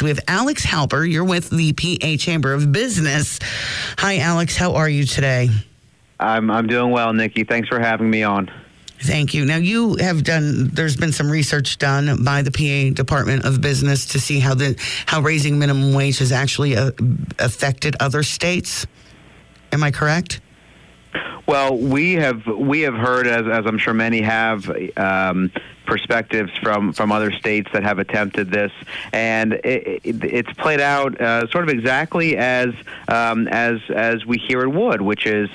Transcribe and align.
With 0.00 0.20
Alex 0.28 0.64
Halper. 0.64 1.10
You're 1.10 1.24
with 1.24 1.50
the 1.50 1.72
PA 1.72 2.16
Chamber 2.16 2.54
of 2.54 2.70
Business. 2.70 3.40
Hi, 3.98 4.18
Alex. 4.18 4.56
How 4.56 4.76
are 4.76 4.88
you 4.88 5.04
today? 5.04 5.50
I'm 6.20 6.50
I'm 6.50 6.68
doing 6.68 6.92
well, 6.92 7.12
Nikki. 7.12 7.42
Thanks 7.42 7.68
for 7.68 7.80
having 7.80 8.08
me 8.08 8.22
on. 8.22 8.48
Thank 9.00 9.34
you. 9.34 9.44
Now, 9.44 9.56
you 9.56 9.96
have 9.96 10.22
done. 10.22 10.68
There's 10.68 10.96
been 10.96 11.10
some 11.10 11.28
research 11.28 11.78
done 11.78 12.22
by 12.22 12.42
the 12.42 12.52
PA 12.52 12.94
Department 12.94 13.44
of 13.44 13.60
Business 13.60 14.06
to 14.06 14.20
see 14.20 14.38
how 14.38 14.54
the 14.54 14.76
how 15.06 15.20
raising 15.20 15.58
minimum 15.58 15.92
wage 15.92 16.18
has 16.20 16.30
actually 16.30 16.76
uh, 16.76 16.92
affected 17.40 17.96
other 17.98 18.22
states. 18.22 18.86
Am 19.72 19.82
I 19.82 19.90
correct? 19.90 20.40
Well, 21.46 21.76
we 21.76 22.12
have 22.14 22.46
we 22.46 22.82
have 22.82 22.94
heard, 22.94 23.26
as 23.26 23.46
as 23.48 23.66
I'm 23.66 23.78
sure 23.78 23.92
many 23.92 24.20
have, 24.20 24.70
um, 24.96 25.50
perspectives 25.86 26.50
from 26.62 26.92
from 26.92 27.12
other 27.12 27.32
states 27.32 27.68
that 27.72 27.82
have 27.82 27.98
attempted 27.98 28.50
this, 28.50 28.72
and 29.12 29.54
it, 29.54 30.00
it, 30.04 30.24
it's 30.24 30.52
played 30.54 30.80
out 30.80 31.20
uh, 31.20 31.46
sort 31.48 31.68
of 31.68 31.70
exactly 31.70 32.36
as 32.36 32.74
um, 33.08 33.48
as 33.48 33.80
as 33.94 34.24
we 34.24 34.38
hear 34.38 34.62
it 34.62 34.68
would, 34.68 35.00
which 35.00 35.26
is 35.26 35.48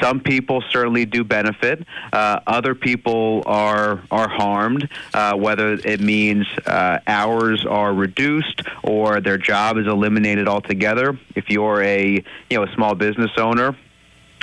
some 0.00 0.20
people 0.20 0.62
certainly 0.70 1.04
do 1.04 1.24
benefit, 1.24 1.86
uh, 2.12 2.40
other 2.46 2.74
people 2.74 3.42
are 3.46 4.02
are 4.10 4.28
harmed, 4.28 4.88
uh, 5.12 5.34
whether 5.34 5.74
it 5.74 6.00
means 6.00 6.46
uh, 6.66 6.98
hours 7.06 7.64
are 7.66 7.92
reduced 7.92 8.62
or 8.82 9.20
their 9.20 9.38
job 9.38 9.78
is 9.78 9.86
eliminated 9.86 10.48
altogether. 10.48 11.18
If 11.34 11.50
you're 11.50 11.82
a 11.82 12.24
you 12.50 12.56
know 12.56 12.64
a 12.64 12.72
small 12.74 12.94
business 12.94 13.30
owner 13.36 13.76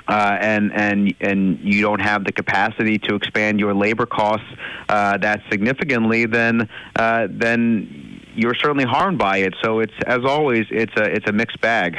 uh, 0.07 0.37
and 0.39 0.71
and 0.73 1.13
and 1.21 1.59
you 1.59 1.81
don't 1.81 1.99
have 2.01 2.23
the 2.25 2.31
capacity 2.31 2.97
to 2.99 3.15
expand 3.15 3.59
your 3.59 3.73
labor 3.73 4.05
costs 4.05 4.47
uh, 4.89 5.17
that 5.17 5.41
significantly, 5.49 6.25
then 6.25 6.69
uh, 6.95 7.27
then 7.29 8.21
you're 8.35 8.55
certainly 8.55 8.85
harmed 8.85 9.17
by 9.17 9.37
it. 9.37 9.55
So 9.63 9.79
it's 9.79 9.93
as 10.05 10.25
always, 10.25 10.65
it's 10.71 10.95
a 10.97 11.03
it's 11.03 11.27
a 11.27 11.33
mixed 11.33 11.61
bag. 11.61 11.97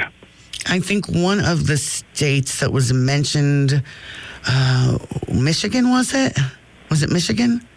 I 0.67 0.79
think 0.79 1.07
one 1.09 1.39
of 1.39 1.67
the 1.67 1.77
states 1.77 2.59
that 2.61 2.71
was 2.71 2.93
mentioned, 2.93 3.83
uh, 4.47 4.97
Michigan, 5.33 5.89
was 5.89 6.13
it? 6.13 6.37
Was 6.89 7.03
it 7.03 7.09
Michigan? 7.09 7.67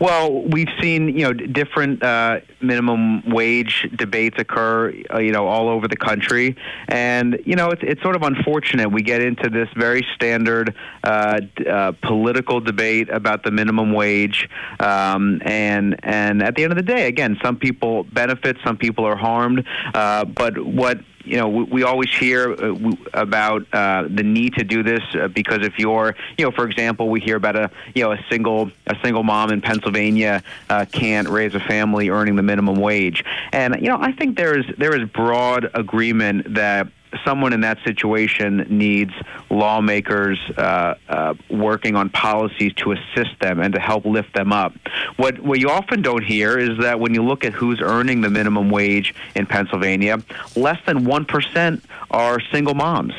Well, 0.00 0.42
we've 0.42 0.68
seen 0.80 1.08
you 1.08 1.24
know 1.24 1.32
different 1.32 2.02
uh, 2.02 2.40
minimum 2.60 3.28
wage 3.30 3.88
debates 3.96 4.36
occur, 4.38 4.94
uh, 5.12 5.18
you 5.18 5.32
know, 5.32 5.48
all 5.48 5.68
over 5.68 5.88
the 5.88 5.96
country, 5.96 6.56
and 6.88 7.40
you 7.44 7.56
know 7.56 7.70
it's 7.70 7.82
it's 7.84 8.02
sort 8.02 8.14
of 8.14 8.22
unfortunate. 8.22 8.92
We 8.92 9.02
get 9.02 9.20
into 9.20 9.50
this 9.50 9.68
very 9.76 10.06
standard 10.14 10.74
uh, 11.02 11.40
uh, 11.68 11.92
political 12.02 12.60
debate 12.60 13.08
about 13.10 13.42
the 13.42 13.50
minimum 13.50 13.92
wage, 13.92 14.48
um, 14.78 15.42
and 15.44 15.98
and 16.04 16.42
at 16.42 16.54
the 16.54 16.62
end 16.62 16.72
of 16.72 16.76
the 16.76 16.82
day, 16.82 17.08
again, 17.08 17.36
some 17.42 17.56
people 17.56 18.04
benefit, 18.04 18.56
some 18.64 18.76
people 18.76 19.04
are 19.04 19.16
harmed, 19.16 19.64
uh, 19.94 20.24
but 20.24 20.64
what 20.64 21.00
you 21.28 21.36
know, 21.36 21.48
we, 21.48 21.64
we 21.64 21.82
always 21.82 22.10
hear 22.10 22.52
uh, 22.52 22.92
about 23.12 23.66
uh, 23.72 24.04
the 24.08 24.22
need 24.22 24.54
to 24.54 24.64
do 24.64 24.82
this 24.82 25.02
uh, 25.14 25.28
because 25.28 25.64
if 25.64 25.78
you're, 25.78 26.16
you 26.36 26.44
know, 26.44 26.50
for 26.50 26.66
example, 26.66 27.08
we 27.08 27.20
hear 27.20 27.36
about 27.36 27.56
a, 27.56 27.70
you 27.94 28.02
know, 28.02 28.12
a 28.12 28.18
single 28.30 28.70
a 28.86 28.96
single 29.02 29.22
mom 29.22 29.50
in 29.50 29.60
Pennsylvania 29.60 30.42
uh, 30.70 30.86
can't 30.90 31.28
raise 31.28 31.54
a 31.54 31.60
family 31.60 32.08
earning 32.08 32.36
the 32.36 32.42
minimum 32.42 32.76
wage, 32.76 33.24
and 33.52 33.76
you 33.76 33.88
know, 33.88 33.98
I 34.00 34.12
think 34.12 34.36
there 34.36 34.58
is 34.58 34.64
there 34.78 34.94
is 34.98 35.08
broad 35.08 35.70
agreement 35.74 36.54
that 36.54 36.88
someone 37.24 37.52
in 37.52 37.60
that 37.62 37.78
situation 37.84 38.66
needs 38.68 39.12
lawmakers 39.50 40.38
uh, 40.56 40.94
uh, 41.08 41.34
working 41.50 41.96
on 41.96 42.10
policies 42.10 42.72
to 42.74 42.92
assist 42.92 43.38
them 43.40 43.60
and 43.60 43.74
to 43.74 43.80
help 43.80 44.04
lift 44.04 44.34
them 44.34 44.52
up. 44.52 44.74
What 45.16 45.38
what 45.40 45.58
you 45.58 45.70
often 45.70 46.02
don't 46.02 46.24
hear 46.24 46.58
is 46.58 46.78
that 46.80 47.00
when 47.00 47.14
you 47.14 47.22
look 47.22 47.44
at 47.44 47.52
who's 47.52 47.80
earning 47.80 48.20
the 48.20 48.30
minimum 48.30 48.70
wage 48.70 49.14
in 49.34 49.46
Pennsylvania, 49.46 50.22
less 50.56 50.78
than 50.86 51.04
one 51.04 51.24
percent 51.24 51.84
are 52.10 52.40
single 52.52 52.74
moms. 52.74 53.14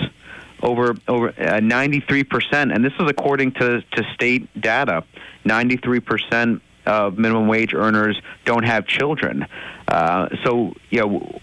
Over 0.61 0.95
over 1.07 1.33
uh, 1.39 1.59
ninety 1.61 2.01
three 2.01 2.23
percent, 2.23 2.71
and 2.73 2.83
this 2.83 2.93
is 2.99 3.09
according 3.09 3.53
to 3.53 3.81
to 3.81 4.03
state 4.13 4.49
data. 4.59 5.03
Ninety 5.45 5.77
three 5.77 6.01
percent 6.01 6.61
of 6.85 7.17
minimum 7.17 7.47
wage 7.47 7.73
earners 7.73 8.19
don't 8.45 8.65
have 8.65 8.85
children. 8.85 9.45
Uh, 9.87 10.27
so 10.43 10.73
you 10.89 10.99
know 10.99 11.41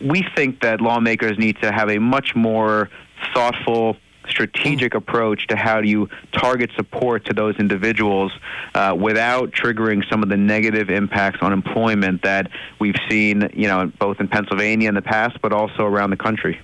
we 0.00 0.24
think 0.34 0.60
that 0.62 0.80
lawmakers 0.80 1.38
need 1.38 1.60
to 1.62 1.72
have 1.72 1.90
a 1.90 1.98
much 1.98 2.34
more 2.34 2.90
thoughtful 3.34 3.96
strategic 4.28 4.94
approach 4.94 5.46
to 5.48 5.56
how 5.56 5.80
do 5.80 5.88
you 5.88 6.08
target 6.32 6.70
support 6.76 7.24
to 7.26 7.32
those 7.32 7.56
individuals 7.56 8.32
uh, 8.74 8.94
without 8.98 9.50
triggering 9.50 10.08
some 10.10 10.22
of 10.22 10.28
the 10.28 10.36
negative 10.36 10.90
impacts 10.90 11.38
on 11.40 11.52
employment 11.52 12.22
that 12.22 12.50
we've 12.78 12.96
seen, 13.08 13.48
you 13.54 13.66
know, 13.66 13.90
both 13.98 14.20
in 14.20 14.28
Pennsylvania 14.28 14.88
in 14.88 14.94
the 14.94 15.02
past, 15.02 15.40
but 15.40 15.52
also 15.52 15.84
around 15.84 16.10
the 16.10 16.16
country. 16.16 16.60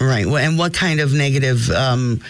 Right. 0.00 0.24
Well, 0.24 0.38
and 0.38 0.58
what 0.58 0.72
kind 0.72 1.00
of 1.00 1.12
negative 1.12 1.68
um, 1.70 2.22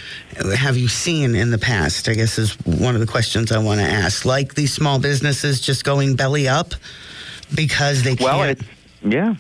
have 0.57 0.77
you 0.77 0.89
seen 0.89 1.37
in 1.37 1.53
the 1.53 1.59
past? 1.59 2.09
I 2.09 2.15
guess 2.15 2.39
is 2.39 2.55
one 2.65 2.95
of 2.95 3.01
the 3.01 3.07
questions 3.07 3.53
I 3.53 3.59
want 3.59 3.81
to 3.81 3.87
ask. 3.87 4.25
Like 4.25 4.55
these 4.55 4.73
small 4.73 4.99
businesses 4.99 5.61
just 5.61 5.85
going 5.85 6.17
belly 6.17 6.49
up 6.49 6.75
because 7.55 8.03
they 8.03 8.17
can't. 8.17 8.61
Yeah, 9.03 9.35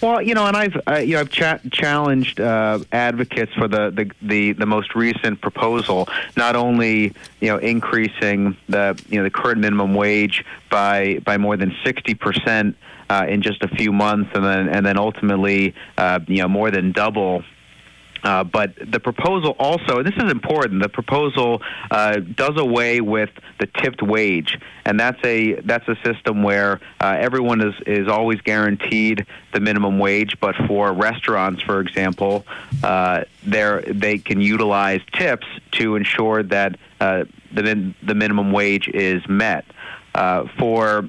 well, 0.00 0.22
you 0.22 0.34
know, 0.34 0.46
and 0.46 0.56
I've 0.56 0.80
uh, 0.86 0.96
you 0.96 1.14
know 1.14 1.20
I've 1.20 1.30
cha- 1.30 1.60
challenged 1.70 2.40
uh, 2.40 2.78
advocates 2.92 3.52
for 3.54 3.68
the, 3.68 3.90
the, 3.90 4.10
the 4.22 4.52
the 4.52 4.66
most 4.66 4.94
recent 4.94 5.40
proposal, 5.40 6.08
not 6.36 6.56
only 6.56 7.12
you 7.40 7.48
know 7.48 7.58
increasing 7.58 8.56
the 8.68 9.00
you 9.08 9.18
know 9.18 9.24
the 9.24 9.30
current 9.30 9.60
minimum 9.60 9.94
wage 9.94 10.44
by 10.70 11.18
by 11.24 11.36
more 11.38 11.56
than 11.56 11.74
sixty 11.84 12.14
percent 12.14 12.76
uh, 13.10 13.26
in 13.28 13.42
just 13.42 13.62
a 13.62 13.68
few 13.68 13.92
months, 13.92 14.30
and 14.34 14.44
then 14.44 14.68
and 14.68 14.86
then 14.86 14.96
ultimately 14.96 15.74
uh, 15.98 16.20
you 16.26 16.38
know 16.38 16.48
more 16.48 16.70
than 16.70 16.92
double 16.92 17.42
uh, 18.22 18.44
but 18.44 18.74
the 18.90 19.00
proposal 19.00 19.56
also, 19.58 19.98
and 19.98 20.06
this 20.06 20.16
is 20.16 20.30
important. 20.30 20.82
The 20.82 20.88
proposal 20.88 21.62
uh, 21.90 22.16
does 22.16 22.56
away 22.56 23.00
with 23.00 23.30
the 23.58 23.66
tipped 23.66 24.02
wage, 24.02 24.58
and 24.84 24.98
that's 24.98 25.22
a 25.24 25.54
that's 25.60 25.86
a 25.88 25.96
system 26.04 26.42
where 26.42 26.80
uh, 27.00 27.16
everyone 27.18 27.60
is 27.60 27.74
is 27.86 28.08
always 28.08 28.40
guaranteed 28.40 29.26
the 29.52 29.60
minimum 29.60 29.98
wage. 29.98 30.38
But 30.40 30.54
for 30.66 30.92
restaurants, 30.92 31.62
for 31.62 31.80
example, 31.80 32.44
uh, 32.82 33.24
they 33.42 34.18
can 34.18 34.40
utilize 34.40 35.00
tips 35.12 35.46
to 35.72 35.96
ensure 35.96 36.42
that 36.44 36.76
uh, 37.00 37.24
the 37.52 37.94
the 38.02 38.14
minimum 38.14 38.52
wage 38.52 38.88
is 38.88 39.26
met. 39.28 39.64
For 40.58 41.08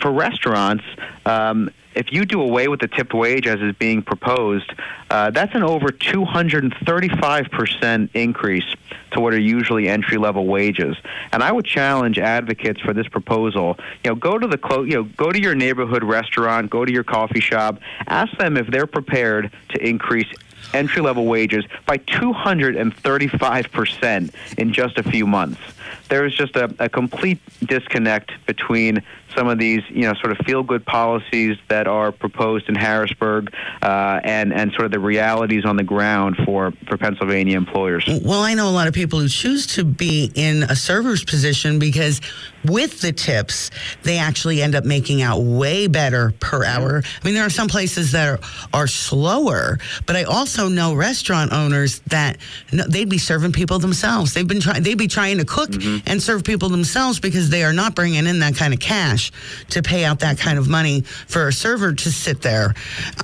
for 0.00 0.10
restaurants, 0.10 0.84
um, 1.26 1.70
if 2.00 2.12
you 2.12 2.24
do 2.24 2.40
away 2.40 2.66
with 2.66 2.80
the 2.80 2.88
tipped 2.88 3.12
wage 3.12 3.46
as 3.46 3.60
is 3.60 3.76
being 3.76 4.00
proposed, 4.00 4.72
uh, 5.10 5.30
that's 5.30 5.54
an 5.54 5.62
over 5.62 5.88
235% 5.88 8.08
increase 8.14 8.64
to 9.10 9.20
what 9.20 9.34
are 9.34 9.38
usually 9.38 9.86
entry 9.86 10.16
level 10.16 10.46
wages. 10.46 10.96
And 11.32 11.42
I 11.42 11.52
would 11.52 11.66
challenge 11.66 12.18
advocates 12.18 12.80
for 12.80 12.94
this 12.94 13.06
proposal. 13.06 13.76
You 14.02 14.12
know, 14.12 14.14
go 14.14 14.38
to 14.38 14.46
the 14.46 14.56
clo- 14.56 14.84
you 14.84 14.94
know, 14.94 15.02
go 15.02 15.30
to 15.30 15.38
your 15.38 15.54
neighborhood 15.54 16.02
restaurant, 16.02 16.70
go 16.70 16.86
to 16.86 16.92
your 16.92 17.04
coffee 17.04 17.40
shop, 17.40 17.80
ask 18.06 18.34
them 18.38 18.56
if 18.56 18.66
they're 18.68 18.86
prepared 18.86 19.52
to 19.68 19.86
increase 19.86 20.28
entry 20.72 21.02
level 21.02 21.26
wages 21.26 21.66
by 21.84 21.98
235% 21.98 24.30
in 24.56 24.72
just 24.72 24.96
a 24.96 25.02
few 25.02 25.26
months. 25.26 25.60
There 26.08 26.24
is 26.24 26.34
just 26.34 26.56
a, 26.56 26.74
a 26.78 26.88
complete 26.88 27.40
disconnect 27.60 28.32
between 28.46 29.02
some 29.36 29.48
of 29.48 29.58
these, 29.58 29.82
you 29.88 30.02
know, 30.02 30.14
sort 30.14 30.32
of 30.32 30.38
feel 30.44 30.62
good 30.62 30.84
policies 30.84 31.56
that 31.68 31.86
are 31.86 32.12
proposed 32.12 32.68
in 32.68 32.74
Harrisburg 32.74 33.54
uh, 33.82 34.20
and, 34.24 34.52
and 34.52 34.72
sort 34.72 34.86
of 34.86 34.90
the 34.90 34.98
realities 34.98 35.64
on 35.64 35.76
the 35.76 35.84
ground 35.84 36.36
for, 36.44 36.72
for 36.88 36.96
Pennsylvania 36.96 37.56
employers. 37.56 38.04
Well, 38.24 38.42
I 38.42 38.54
know 38.54 38.68
a 38.68 38.72
lot 38.72 38.88
of 38.88 38.94
people 38.94 39.20
who 39.20 39.28
choose 39.28 39.66
to 39.68 39.84
be 39.84 40.32
in 40.34 40.64
a 40.64 40.76
server's 40.76 41.24
position 41.24 41.78
because 41.78 42.20
with 42.64 43.00
the 43.00 43.12
tips, 43.12 43.70
they 44.02 44.18
actually 44.18 44.62
end 44.62 44.74
up 44.74 44.84
making 44.84 45.22
out 45.22 45.40
way 45.40 45.86
better 45.86 46.34
per 46.40 46.64
hour. 46.64 47.02
I 47.04 47.24
mean, 47.24 47.34
there 47.34 47.46
are 47.46 47.50
some 47.50 47.68
places 47.68 48.12
that 48.12 48.28
are, 48.28 48.38
are 48.74 48.86
slower, 48.86 49.78
but 50.06 50.16
I 50.16 50.24
also 50.24 50.68
know 50.68 50.94
restaurant 50.94 51.52
owners 51.52 52.00
that 52.08 52.38
they'd 52.70 53.08
be 53.08 53.18
serving 53.18 53.52
people 53.52 53.78
themselves. 53.78 54.34
They've 54.34 54.46
been 54.46 54.60
trying, 54.60 54.82
they'd 54.82 54.98
be 54.98 55.08
trying 55.08 55.38
to 55.38 55.44
cook, 55.44 55.70
mm-hmm. 55.80 56.08
and 56.08 56.22
serve 56.22 56.44
people 56.44 56.68
themselves 56.68 57.20
because 57.20 57.50
they 57.50 57.64
are 57.64 57.72
not 57.72 57.94
bringing 57.94 58.26
in 58.26 58.38
that 58.40 58.56
kind 58.56 58.72
of 58.74 58.80
cash 58.80 59.32
to 59.70 59.82
pay 59.82 60.04
out 60.04 60.20
that 60.20 60.38
kind 60.38 60.58
of 60.58 60.68
money 60.68 61.02
for 61.02 61.48
a 61.48 61.52
server 61.52 61.92
to 61.92 62.10
sit 62.12 62.42
there 62.42 62.74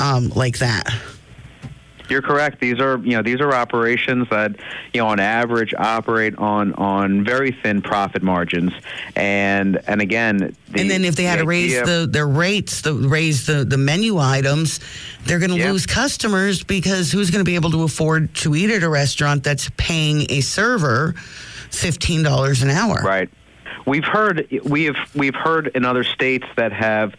um, 0.01 0.29
like 0.31 0.59
that. 0.59 0.89
You're 2.09 2.23
correct. 2.23 2.61
These 2.61 2.79
are 2.79 2.99
you 2.99 3.17
know 3.17 3.23
these 3.23 3.41
are 3.41 3.53
operations 3.53 4.29
that 4.31 4.53
you 4.93 5.01
know 5.01 5.09
on 5.09 5.19
average 5.19 5.75
operate 5.77 6.37
on 6.39 6.73
on 6.75 7.25
very 7.25 7.51
thin 7.51 7.83
profit 7.83 8.23
margins, 8.23 8.73
and 9.17 9.81
and 9.89 10.01
again, 10.01 10.37
the, 10.37 10.81
and 10.81 10.89
then 10.89 11.05
if 11.05 11.17
they 11.17 11.25
had 11.25 11.41
the 11.41 11.43
to 11.43 11.49
raise 11.49 11.73
idea- 11.77 11.85
the 11.85 12.07
their 12.07 12.29
rates, 12.29 12.83
the 12.83 12.95
raise 12.95 13.47
the 13.47 13.65
the 13.65 13.77
menu 13.77 14.19
items, 14.19 14.79
they're 15.25 15.41
going 15.41 15.51
to 15.51 15.59
Yeah. 15.59 15.73
lose 15.73 15.85
customers 15.87 16.63
because 16.63 17.11
who's 17.11 17.33
going 17.33 17.45
to 17.45 17.49
be 17.49 17.57
able 17.57 17.73
to 17.73 17.83
afford 17.83 18.33
to 18.37 18.55
eat 18.55 18.71
at 18.71 18.85
a 18.85 18.89
restaurant 18.89 19.43
that's 19.43 19.69
paying 19.77 20.31
a 20.31 20.43
server 20.43 21.17
fifteen 21.71 22.23
dollars 22.23 22.63
an 22.63 22.71
hour? 22.71 23.01
Right. 23.03 23.29
We've 23.87 24.05
heard 24.05 24.49
we 24.65 24.85
have 24.85 24.97
we've 25.15 25.35
heard 25.35 25.69
in 25.69 25.85
other 25.85 26.05
states 26.05 26.47
that 26.57 26.73
have 26.73 27.15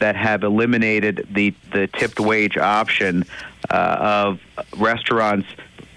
that 0.00 0.16
have 0.16 0.42
eliminated 0.42 1.28
the 1.30 1.54
the 1.72 1.86
tipped 1.86 2.18
wage 2.18 2.56
option 2.56 3.24
uh, 3.70 3.96
of 4.00 4.40
restaurants 4.76 5.48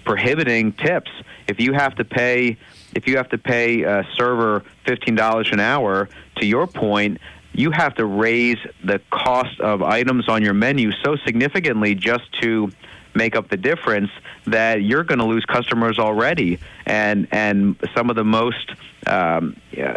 prohibiting 0.04 0.72
tips. 0.72 1.10
If 1.48 1.60
you 1.60 1.72
have 1.72 1.96
to 1.96 2.04
pay 2.04 2.56
if 2.94 3.08
you 3.08 3.16
have 3.16 3.30
to 3.30 3.38
pay 3.38 3.82
a 3.82 4.06
server 4.14 4.64
fifteen 4.84 5.14
dollars 5.14 5.48
an 5.50 5.60
hour, 5.60 6.08
to 6.36 6.46
your 6.46 6.66
point, 6.66 7.18
you 7.52 7.70
have 7.70 7.94
to 7.96 8.06
raise 8.06 8.58
the 8.84 9.00
cost 9.10 9.60
of 9.60 9.82
items 9.82 10.28
on 10.28 10.42
your 10.42 10.54
menu 10.54 10.92
so 11.04 11.16
significantly 11.16 11.94
just 11.94 12.32
to 12.40 12.70
make 13.14 13.36
up 13.36 13.48
the 13.48 13.56
difference 13.56 14.10
that 14.46 14.82
you're 14.82 15.04
going 15.04 15.18
to 15.18 15.24
lose 15.24 15.44
customers 15.44 15.98
already 15.98 16.58
and 16.86 17.28
and 17.30 17.76
some 17.94 18.10
of 18.10 18.16
the 18.16 18.24
most 18.24 18.72
um, 19.06 19.56
yeah, 19.72 19.96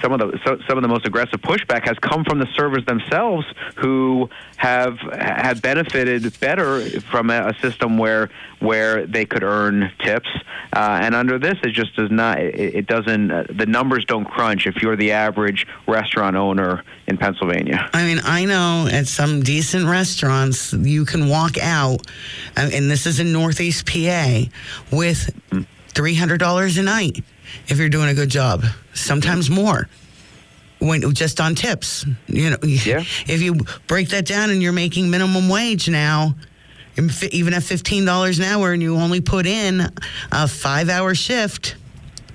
some 0.00 0.12
of 0.12 0.20
the 0.20 0.38
so, 0.44 0.58
some 0.68 0.78
of 0.78 0.82
the 0.82 0.88
most 0.88 1.06
aggressive 1.06 1.40
pushback 1.40 1.86
has 1.86 1.98
come 1.98 2.24
from 2.24 2.38
the 2.38 2.46
servers 2.54 2.84
themselves 2.84 3.46
who 3.76 4.28
have 4.56 4.98
have 5.12 5.60
benefited 5.60 6.38
better 6.38 6.88
from 7.00 7.30
a, 7.30 7.48
a 7.48 7.54
system 7.60 7.98
where 7.98 8.30
where 8.60 9.06
they 9.06 9.24
could 9.24 9.42
earn 9.42 9.90
tips. 9.98 10.28
Uh, 10.72 11.00
and 11.02 11.14
under 11.14 11.38
this 11.38 11.56
it 11.64 11.70
just 11.70 11.96
does 11.96 12.10
not 12.10 12.38
it, 12.38 12.74
it 12.76 12.86
doesn't 12.86 13.30
uh, 13.30 13.44
the 13.50 13.66
numbers 13.66 14.04
don't 14.04 14.24
crunch 14.24 14.66
if 14.66 14.76
you're 14.76 14.96
the 14.96 15.10
average 15.10 15.66
restaurant 15.88 16.36
owner 16.36 16.84
in 17.08 17.16
Pennsylvania. 17.16 17.90
I 17.92 18.04
mean, 18.04 18.20
I 18.24 18.44
know 18.44 18.88
at 18.90 19.08
some 19.08 19.42
decent 19.42 19.86
restaurants 19.86 20.72
you 20.72 21.04
can 21.04 21.28
walk 21.28 21.58
out, 21.58 22.06
uh, 22.56 22.70
and 22.72 22.88
this 22.88 23.06
is 23.06 23.18
in 23.18 23.32
Northeast 23.32 23.86
PA, 23.86 24.42
with 24.92 25.30
three 25.94 26.14
hundred 26.14 26.38
dollars 26.38 26.76
a 26.78 26.82
night 26.82 27.22
if 27.68 27.78
you're 27.78 27.88
doing 27.88 28.08
a 28.08 28.14
good 28.14 28.28
job. 28.30 28.64
Sometimes 28.94 29.50
more. 29.50 29.88
When 30.80 31.14
just 31.14 31.40
on 31.40 31.54
tips, 31.54 32.04
you 32.26 32.50
know, 32.50 32.58
Yeah. 32.62 33.04
if 33.26 33.40
you 33.40 33.60
break 33.86 34.08
that 34.10 34.26
down 34.26 34.50
and 34.50 34.62
you're 34.62 34.72
making 34.72 35.10
minimum 35.10 35.48
wage 35.48 35.88
now, 35.88 36.34
even 37.32 37.54
at 37.54 37.62
fifteen 37.62 38.04
dollars 38.04 38.38
an 38.38 38.44
hour, 38.44 38.72
and 38.72 38.82
you 38.82 38.96
only 38.96 39.20
put 39.20 39.46
in 39.46 39.80
a 40.30 40.46
five-hour 40.48 41.14
shift, 41.14 41.76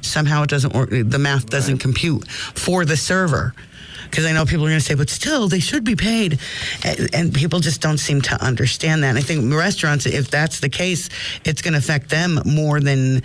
somehow 0.01 0.43
it 0.43 0.49
doesn't 0.49 0.73
work. 0.73 0.89
The 0.89 1.19
math 1.19 1.47
doesn't 1.49 1.77
compute 1.77 2.27
for 2.31 2.85
the 2.85 2.97
server. 2.97 3.53
Because 4.09 4.25
I 4.25 4.31
know 4.31 4.45
people 4.45 4.65
are 4.65 4.69
going 4.69 4.79
to 4.79 4.85
say, 4.85 4.95
but 4.95 5.09
still, 5.09 5.47
they 5.47 5.59
should 5.59 5.83
be 5.83 5.95
paid. 5.95 6.39
And, 6.83 7.09
and 7.13 7.33
people 7.33 7.59
just 7.59 7.81
don't 7.81 7.97
seem 7.97 8.21
to 8.23 8.43
understand 8.43 9.03
that. 9.03 9.09
And 9.09 9.17
I 9.17 9.21
think 9.21 9.53
restaurants, 9.53 10.05
if 10.05 10.29
that's 10.31 10.59
the 10.59 10.69
case, 10.69 11.09
it's 11.45 11.61
going 11.61 11.73
to 11.73 11.79
affect 11.79 12.09
them 12.09 12.39
more 12.45 12.79
than 12.79 13.21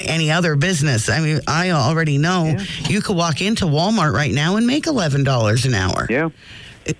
any 0.00 0.30
other 0.30 0.56
business. 0.56 1.08
I 1.08 1.20
mean, 1.20 1.40
I 1.46 1.70
already 1.70 2.18
know 2.18 2.56
you 2.88 3.00
could 3.00 3.16
walk 3.16 3.40
into 3.42 3.66
Walmart 3.66 4.12
right 4.12 4.32
now 4.32 4.56
and 4.56 4.66
make 4.66 4.84
$11 4.84 5.64
an 5.66 5.74
hour. 5.74 6.06
yeah 6.08 6.30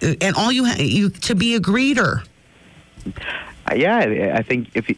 And 0.02 0.34
all 0.36 0.52
you 0.52 0.64
have 0.64 0.80
you 0.80 1.10
to 1.10 1.34
be 1.34 1.54
a 1.54 1.60
greeter. 1.60 2.24
Uh, 3.70 3.74
Yeah, 3.74 4.32
I 4.34 4.42
think 4.42 4.68
if 4.74 4.88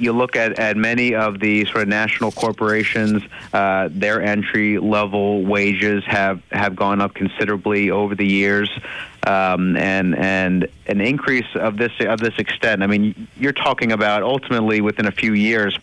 you- 0.00 0.12
look 0.12 0.36
at, 0.36 0.58
at 0.58 0.76
many 0.76 1.14
of 1.14 1.38
the 1.40 1.64
sort 1.66 1.82
of 1.82 1.88
national 1.88 2.32
corporations, 2.32 3.22
uh, 3.52 3.88
their 3.90 4.22
entry 4.22 4.78
level 4.78 5.42
wages 5.44 6.04
have, 6.06 6.40
have 6.52 6.74
gone 6.76 7.00
up 7.00 7.14
considerably 7.14 7.90
over 7.90 8.14
the 8.14 8.26
years, 8.26 8.70
um, 9.26 9.76
and 9.76 10.16
and 10.16 10.68
an 10.86 11.00
increase 11.00 11.46
of 11.54 11.76
this 11.76 11.92
of 12.00 12.18
this 12.20 12.34
extent. 12.38 12.82
I 12.82 12.86
mean, 12.86 13.28
you're 13.38 13.52
talking 13.52 13.92
about 13.92 14.22
ultimately 14.22 14.80
within 14.80 15.06
a 15.06 15.12
few 15.12 15.34
years, 15.34 15.78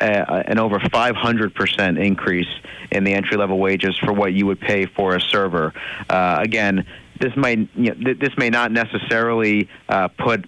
uh, 0.00 0.42
an 0.46 0.58
over 0.58 0.78
500 0.80 1.54
percent 1.54 1.98
increase 1.98 2.48
in 2.90 3.04
the 3.04 3.14
entry 3.14 3.36
level 3.36 3.58
wages 3.58 3.96
for 3.98 4.12
what 4.12 4.32
you 4.34 4.46
would 4.46 4.60
pay 4.60 4.86
for 4.86 5.14
a 5.16 5.20
server. 5.20 5.72
Uh, 6.10 6.38
again, 6.40 6.84
this 7.20 7.34
might 7.36 7.58
you 7.76 7.90
know, 7.90 7.94
th- 7.94 8.18
this 8.18 8.36
may 8.36 8.50
not 8.50 8.72
necessarily 8.72 9.68
uh, 9.88 10.08
put 10.08 10.44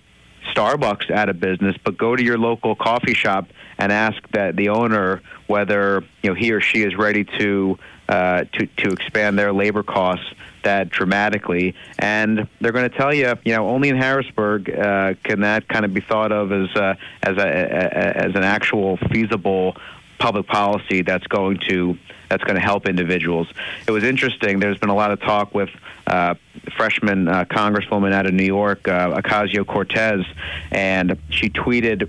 Starbucks 0.54 1.10
out 1.10 1.28
of 1.28 1.40
business, 1.40 1.76
but 1.84 1.96
go 1.96 2.16
to 2.16 2.22
your 2.22 2.38
local 2.38 2.74
coffee 2.74 3.14
shop 3.14 3.48
and 3.78 3.90
ask 3.92 4.16
that 4.32 4.56
the 4.56 4.68
owner 4.68 5.22
whether 5.46 6.04
you 6.22 6.30
know 6.30 6.34
he 6.34 6.52
or 6.52 6.60
she 6.60 6.82
is 6.82 6.96
ready 6.96 7.24
to 7.24 7.78
uh, 8.08 8.44
to 8.52 8.66
to 8.66 8.88
expand 8.88 9.38
their 9.38 9.52
labor 9.52 9.82
costs 9.82 10.26
that 10.64 10.90
dramatically, 10.90 11.74
and 11.98 12.48
they're 12.60 12.72
going 12.72 12.88
to 12.90 12.96
tell 12.96 13.14
you, 13.14 13.34
you 13.44 13.54
know, 13.54 13.68
only 13.68 13.90
in 13.90 13.96
Harrisburg 13.96 14.70
uh, 14.70 15.14
can 15.22 15.40
that 15.40 15.68
kind 15.68 15.84
of 15.84 15.94
be 15.94 16.00
thought 16.00 16.32
of 16.32 16.52
as 16.52 16.74
uh, 16.74 16.94
as 17.22 17.36
a, 17.36 17.46
a 17.46 18.26
as 18.26 18.34
an 18.34 18.44
actual 18.44 18.96
feasible 19.12 19.76
public 20.24 20.46
policy 20.46 21.02
that's 21.02 21.26
going 21.26 21.58
to 21.58 21.98
that's 22.30 22.42
going 22.44 22.54
to 22.54 22.60
help 22.60 22.88
individuals. 22.88 23.46
It 23.86 23.90
was 23.90 24.04
interesting. 24.04 24.58
There's 24.58 24.78
been 24.78 24.88
a 24.88 24.94
lot 24.94 25.10
of 25.10 25.20
talk 25.20 25.54
with 25.54 25.68
uh, 26.06 26.34
freshman 26.78 27.28
uh, 27.28 27.44
congresswoman 27.44 28.14
out 28.14 28.24
of 28.24 28.32
New 28.32 28.44
York, 28.46 28.88
uh, 28.88 29.20
Ocasio 29.20 29.66
Cortez, 29.66 30.24
and 30.70 31.18
she 31.28 31.50
tweeted 31.50 32.08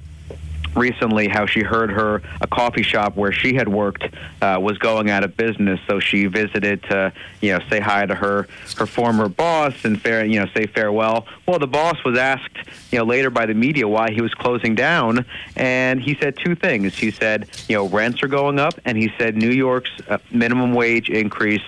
recently 0.75 1.27
how 1.27 1.45
she 1.45 1.61
heard 1.61 1.91
her 1.91 2.21
a 2.41 2.47
coffee 2.47 2.83
shop 2.83 3.15
where 3.15 3.31
she 3.31 3.55
had 3.55 3.67
worked 3.67 4.03
uh, 4.41 4.57
was 4.61 4.77
going 4.77 5.09
out 5.09 5.23
of 5.23 5.35
business. 5.37 5.79
So 5.87 5.99
she 5.99 6.25
visited 6.25 6.83
to 6.83 7.13
you 7.41 7.53
know 7.53 7.59
say 7.69 7.79
hi 7.79 8.05
to 8.05 8.15
her 8.15 8.47
her 8.77 8.85
former 8.85 9.29
boss 9.29 9.85
and 9.85 10.01
fair 10.01 10.25
you 10.25 10.39
know 10.39 10.47
say 10.55 10.65
farewell. 10.67 11.27
Well 11.47 11.59
the 11.59 11.67
boss 11.67 12.03
was 12.03 12.17
asked 12.17 12.57
you 12.91 12.99
know 12.99 13.05
later 13.05 13.29
by 13.29 13.45
the 13.45 13.53
media 13.53 13.87
why 13.87 14.11
he 14.11 14.21
was 14.21 14.33
closing 14.33 14.75
down. 14.75 15.25
And 15.55 16.01
he 16.01 16.15
said 16.15 16.37
two 16.37 16.55
things. 16.55 16.95
He 16.95 17.11
said 17.11 17.49
you 17.67 17.75
know 17.75 17.87
rents 17.87 18.23
are 18.23 18.27
going 18.27 18.59
up. 18.59 18.73
And 18.85 18.97
he 18.97 19.11
said 19.17 19.35
New 19.35 19.51
York's 19.51 19.91
uh, 20.07 20.17
minimum 20.31 20.73
wage 20.73 21.09
increase 21.09 21.63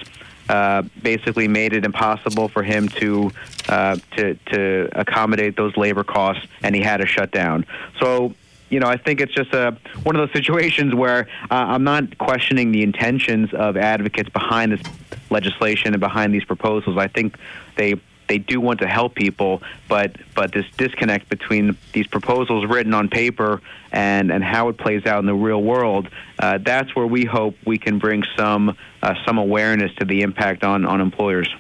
uh, 0.49 0.83
basically 1.01 1.47
made 1.47 1.73
it 1.73 1.83
impossible 1.83 2.47
for 2.47 2.63
him 2.63 2.87
to 2.87 3.31
uh, 3.69 3.97
to 4.15 4.35
to 4.51 4.89
accommodate 4.93 5.57
those 5.57 5.75
labor 5.75 6.03
costs, 6.03 6.45
and 6.63 6.75
he 6.75 6.81
had 6.81 6.97
to 6.97 7.05
shut 7.05 7.31
down. 7.31 7.65
So. 7.99 8.33
You 8.69 8.79
know, 8.79 8.87
I 8.87 8.97
think 8.97 9.21
it's 9.21 9.33
just 9.33 9.53
a 9.53 9.77
one 10.03 10.15
of 10.15 10.27
those 10.27 10.33
situations 10.41 10.93
where 10.93 11.27
uh, 11.49 11.53
I'm 11.55 11.83
not 11.83 12.17
questioning 12.17 12.71
the 12.71 12.83
intentions 12.83 13.53
of 13.53 13.77
advocates 13.77 14.29
behind 14.29 14.73
this 14.73 14.81
legislation 15.29 15.93
and 15.93 15.99
behind 15.99 16.33
these 16.33 16.45
proposals. 16.45 16.97
I 16.97 17.07
think 17.07 17.37
they 17.75 17.95
they 18.27 18.37
do 18.37 18.59
want 18.59 18.79
to 18.81 18.87
help 18.87 19.15
people, 19.15 19.61
but 19.87 20.17
but 20.35 20.51
this 20.51 20.65
disconnect 20.77 21.29
between 21.29 21.77
these 21.93 22.07
proposals 22.07 22.65
written 22.65 22.93
on 22.93 23.09
paper 23.09 23.61
and 23.91 24.31
and 24.31 24.43
how 24.43 24.69
it 24.69 24.77
plays 24.77 25.05
out 25.05 25.19
in 25.19 25.25
the 25.25 25.33
real 25.33 25.63
world, 25.63 26.09
uh, 26.39 26.57
that's 26.57 26.95
where 26.95 27.07
we 27.07 27.25
hope 27.25 27.55
we 27.65 27.77
can 27.77 27.99
bring 27.99 28.23
some 28.35 28.77
uh, 29.01 29.13
some 29.25 29.37
awareness 29.37 29.93
to 29.95 30.05
the 30.05 30.21
impact 30.21 30.63
on 30.63 30.85
on 30.85 31.01
employers. 31.01 31.53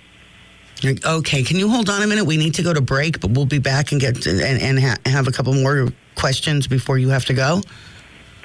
Okay, 0.85 1.41
can 1.41 1.57
you 1.57 1.69
hold 1.69 1.89
on 1.89 2.03
a 2.03 2.07
minute? 2.07 2.25
We 2.25 2.37
need 2.37 2.53
to 2.55 2.63
go 2.63 2.71
to 2.71 2.81
break, 2.81 3.19
but 3.19 3.31
we'll 3.31 3.47
be 3.47 3.57
back 3.57 3.91
and 3.91 3.99
get 3.99 4.25
and, 4.27 4.61
and 4.61 4.79
ha- 4.79 4.97
have 5.05 5.27
a 5.27 5.31
couple 5.31 5.53
more 5.53 5.87
questions 6.17 6.67
before 6.67 6.97
you 6.97 7.09
have 7.09 7.25
to 7.25 7.33
go. 7.33 7.61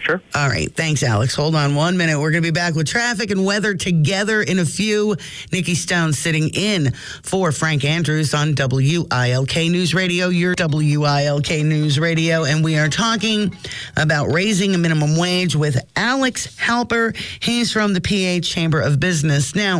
Sure. 0.02 0.20
All 0.34 0.48
right. 0.48 0.74
Thanks, 0.74 1.04
Alex. 1.04 1.32
Hold 1.36 1.54
on 1.54 1.76
one 1.76 1.96
minute. 1.96 2.18
We're 2.18 2.32
going 2.32 2.42
to 2.42 2.48
be 2.48 2.52
back 2.52 2.74
with 2.74 2.88
traffic 2.88 3.30
and 3.30 3.44
weather 3.44 3.74
together 3.74 4.42
in 4.42 4.58
a 4.58 4.64
few. 4.64 5.16
Nikki 5.52 5.76
Stone 5.76 6.12
sitting 6.12 6.48
in 6.48 6.92
for 7.22 7.52
Frank 7.52 7.84
Andrews 7.84 8.34
on 8.34 8.54
WILK 8.56 9.70
News 9.70 9.94
Radio, 9.94 10.28
your 10.28 10.56
WILK 10.58 11.64
News 11.64 12.00
Radio. 12.00 12.42
And 12.44 12.64
we 12.64 12.78
are 12.78 12.88
talking 12.88 13.54
about 13.96 14.32
raising 14.32 14.74
a 14.74 14.78
minimum 14.78 15.16
wage 15.16 15.54
with 15.54 15.78
Alex 15.94 16.48
Halper. 16.56 17.16
He's 17.40 17.70
from 17.70 17.94
the 17.94 18.00
PA 18.00 18.44
Chamber 18.44 18.80
of 18.80 18.98
Business. 18.98 19.54
Now, 19.54 19.78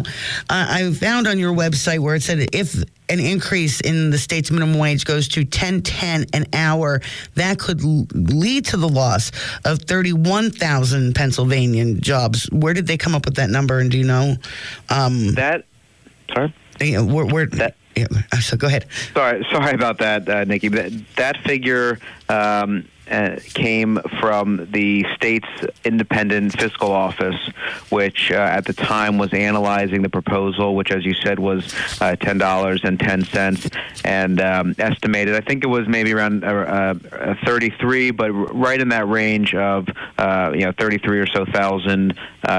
uh, 0.49 0.67
I 0.69 0.93
found 0.93 1.27
on 1.27 1.41
your 1.41 1.53
website 1.53 1.99
where 1.99 2.15
it 2.15 2.23
said 2.23 2.49
if 2.53 2.77
an 3.09 3.21
increase 3.21 3.81
in 3.81 4.11
the 4.11 4.19
state's 4.19 4.51
minimum 4.51 4.79
wage 4.79 5.05
goes 5.05 5.29
to 5.29 5.41
1010 5.41 6.27
an 6.33 6.47
hour, 6.53 7.01
that 7.35 7.59
could 7.59 7.83
lead 7.83 8.65
to 8.67 8.77
the 8.77 8.89
loss 8.89 9.33
of 9.65 9.81
31,000 9.81 11.15
Pennsylvanian 11.15 12.01
jobs. 12.01 12.49
Where 12.51 12.75
did 12.75 12.87
they 12.87 12.97
come 12.97 13.15
up 13.15 13.25
with 13.27 13.37
that 13.37 13.51
number? 13.51 13.79
And 13.79 13.91
do 13.91 13.99
you 13.99 14.05
know? 14.05 14.37
Um, 14.89 15.35
That. 15.35 15.67
Sorry. 16.33 16.55
where, 16.81 17.27
where, 17.27 17.47
That 17.47 17.77
Yeah, 17.95 18.07
so 18.41 18.57
go 18.57 18.67
ahead. 18.67 18.87
Sorry, 19.13 19.47
sorry 19.51 19.75
about 19.75 19.99
that, 19.99 20.29
uh, 20.29 20.45
Nikki. 20.45 20.69
That, 20.69 20.93
that 21.17 21.37
figure 21.39 21.99
um, 22.29 22.89
uh, 23.11 23.37
came 23.53 23.99
from 24.21 24.69
the 24.71 25.05
state's 25.15 25.49
independent 25.85 26.59
fiscal 26.59 26.91
office, 26.91 27.39
which 27.91 28.31
uh, 28.31 28.37
at 28.37 28.65
the 28.65 28.73
time 28.73 29.19
was 29.19 29.35
analyzing 29.35 30.01
the 30.01 30.09
proposal, 30.09 30.75
which, 30.75 30.91
as 30.91 31.05
you 31.05 31.13
said, 31.13 31.39
was 31.39 31.75
uh, 32.01 32.17
ten 32.17 32.39
dollars 32.39 32.81
and 32.85 32.99
ten 32.99 33.25
cents, 33.25 33.69
and 34.05 34.41
um, 34.41 34.75
estimated. 34.79 35.35
I 35.35 35.41
think 35.41 35.63
it 35.63 35.69
was 35.69 35.87
maybe 35.87 36.15
around 36.15 36.45
uh, 36.45 36.95
uh, 37.13 37.35
thirty-three, 37.45 38.13
but 38.13 38.33
right 38.33 38.81
in 38.81 38.89
that 38.89 39.07
range 39.09 39.55
of 39.55 39.89
uh, 40.17 40.53
you 40.55 40.65
know 40.65 40.73
thirty-three 40.73 41.19
or 41.19 41.27
so 41.27 41.45
thousand 41.45 42.17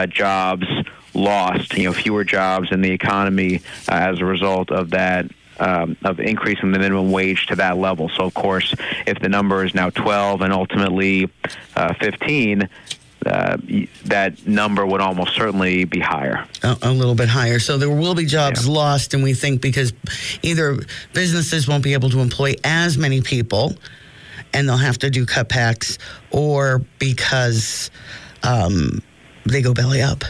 jobs 0.10 0.68
lost, 1.14 1.74
you 1.74 1.86
know, 1.86 1.94
fewer 1.94 2.24
jobs 2.24 2.72
in 2.72 2.82
the 2.82 2.92
economy 2.92 3.62
uh, 3.90 3.96
as 3.96 4.20
a 4.20 4.26
result 4.26 4.72
of 4.72 4.92
that. 4.92 5.30
Um, 5.60 5.96
of 6.04 6.20
increasing 6.20 6.72
the 6.72 6.80
minimum 6.80 7.12
wage 7.12 7.46
to 7.46 7.56
that 7.58 7.78
level. 7.78 8.10
So, 8.10 8.24
of 8.24 8.34
course, 8.34 8.74
if 9.06 9.20
the 9.20 9.30
number 9.30 9.64
is 9.64 9.76
now 9.76 9.92
12 9.92 10.42
and 10.42 10.52
ultimately 10.52 11.30
uh, 11.76 11.94
15, 11.94 12.68
uh, 13.28 13.58
that 14.06 14.48
number 14.48 14.84
would 14.84 15.00
almost 15.00 15.36
certainly 15.36 15.84
be 15.84 16.00
higher. 16.00 16.48
A, 16.64 16.76
a, 16.82 16.92
little 16.92 17.14
bit 17.14 17.30
higher. 17.30 17.60
So 17.60 17.78
there 17.78 17.92
will 17.92 18.16
be 18.16 18.26
jobs 18.26 18.68
yeah. 18.68 18.74
lost, 18.74 19.14
and 19.14 19.22
we 19.22 19.36
think 19.36 19.62
because 19.62 19.94
either 20.42 20.80
businesses 21.14 21.68
won't 21.68 21.84
be 21.84 21.94
able 21.94 22.10
to 22.10 22.20
employ 22.20 22.56
as 22.64 22.98
many 22.98 23.22
people 23.22 23.76
and 24.54 24.68
they'll 24.68 24.78
have 24.78 25.00
to 25.00 25.10
do 25.10 25.26
cutbacks, 25.26 25.98
or 26.32 26.82
because 27.00 27.92
um, 28.44 29.02
they 29.46 29.62
go 29.62 29.74
belly 29.74 30.02
up. 30.02 30.24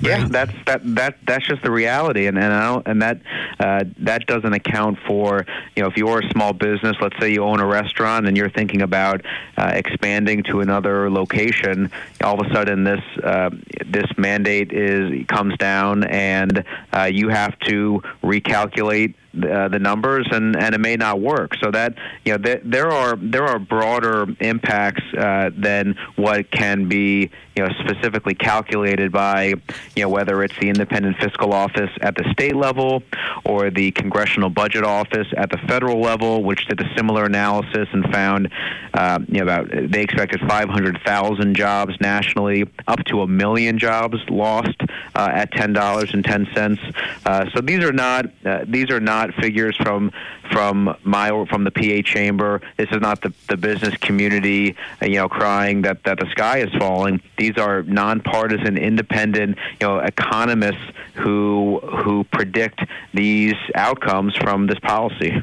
Yeah, 0.00 0.26
that's 0.28 0.52
that 0.66 0.82
that 0.94 1.18
that's 1.26 1.46
just 1.46 1.62
the 1.62 1.70
reality, 1.70 2.26
and 2.26 2.36
and 2.38 2.52
I 2.52 2.72
don't, 2.72 2.86
and 2.86 3.02
that 3.02 3.20
uh, 3.58 3.84
that 3.98 4.26
doesn't 4.26 4.52
account 4.52 4.98
for 5.06 5.46
you 5.76 5.82
know 5.82 5.88
if 5.88 5.96
you're 5.96 6.20
a 6.20 6.28
small 6.30 6.52
business, 6.52 6.96
let's 7.00 7.18
say 7.20 7.32
you 7.32 7.42
own 7.44 7.60
a 7.60 7.66
restaurant 7.66 8.26
and 8.26 8.36
you're 8.36 8.50
thinking 8.50 8.82
about 8.82 9.24
uh, 9.56 9.72
expanding 9.74 10.42
to 10.44 10.60
another 10.60 11.10
location, 11.10 11.90
all 12.22 12.40
of 12.40 12.46
a 12.46 12.54
sudden 12.54 12.84
this 12.84 13.02
uh, 13.22 13.50
this 13.86 14.06
mandate 14.16 14.72
is 14.72 15.26
comes 15.26 15.56
down 15.58 16.04
and 16.04 16.64
uh, 16.92 17.04
you 17.04 17.28
have 17.28 17.58
to 17.60 18.02
recalculate 18.22 19.14
uh, 19.42 19.68
the 19.68 19.78
numbers 19.78 20.26
and, 20.30 20.56
and 20.56 20.74
it 20.74 20.80
may 20.80 20.96
not 20.96 21.20
work. 21.20 21.54
So 21.62 21.70
that 21.70 21.94
you 22.24 22.32
know 22.32 22.38
there, 22.38 22.60
there 22.64 22.90
are 22.90 23.16
there 23.16 23.44
are 23.44 23.58
broader 23.58 24.26
impacts 24.40 25.02
uh, 25.16 25.50
than 25.56 25.96
what 26.16 26.50
can 26.50 26.88
be 26.88 27.30
you 27.56 27.64
know 27.64 27.68
specifically 27.80 28.34
calculated 28.34 29.12
by 29.12 29.54
you 29.96 30.02
know 30.02 30.08
whether 30.08 30.42
it's 30.42 30.56
the 30.58 30.68
independent 30.68 31.16
fiscal 31.18 31.52
office 31.52 31.90
at 32.00 32.16
the 32.16 32.24
state 32.32 32.56
level 32.56 33.02
or 33.44 33.70
the 33.70 33.90
congressional 33.92 34.50
budget 34.50 34.84
office 34.84 35.26
at 35.36 35.50
the 35.50 35.58
federal 35.68 36.00
level, 36.00 36.42
which 36.42 36.66
did 36.66 36.80
a 36.80 36.94
similar 36.96 37.24
analysis 37.24 37.88
and 37.92 38.04
found 38.12 38.50
uh, 38.94 39.18
you 39.28 39.42
know 39.42 39.42
about 39.42 39.68
they 39.90 40.02
expected 40.02 40.40
500,000 40.48 41.54
jobs 41.54 41.94
nationally, 42.00 42.64
up 42.86 43.04
to 43.06 43.22
a 43.22 43.26
million 43.26 43.78
jobs 43.78 44.18
lost 44.28 44.80
uh, 45.14 45.30
at 45.32 45.50
ten 45.52 45.72
dollars 45.72 46.12
and 46.12 46.24
ten 46.24 46.46
cents. 46.54 46.80
Uh, 47.24 47.46
so 47.54 47.60
these 47.60 47.82
are 47.84 47.92
not 47.92 48.26
these 48.66 48.90
are 48.90 49.00
not 49.00 49.23
figures 49.34 49.76
from 49.76 50.12
from 50.50 50.96
my 51.04 51.28
from 51.46 51.64
the 51.64 51.70
PA 51.70 52.02
chamber. 52.04 52.60
This 52.76 52.90
is 52.90 53.00
not 53.00 53.22
the 53.22 53.32
the 53.48 53.56
business 53.56 53.96
community, 53.98 54.76
uh, 55.00 55.06
you 55.06 55.16
know, 55.16 55.28
crying 55.28 55.82
that 55.82 56.02
that 56.04 56.18
the 56.18 56.26
sky 56.30 56.58
is 56.58 56.72
falling. 56.78 57.20
These 57.38 57.56
are 57.58 57.82
nonpartisan, 57.82 58.76
independent, 58.76 59.56
you 59.80 59.86
know, 59.86 59.98
economists 59.98 60.84
who 61.14 61.80
who 61.80 62.24
predict 62.24 62.80
these 63.12 63.54
outcomes 63.74 64.34
from 64.36 64.66
this 64.66 64.78
policy. 64.80 65.42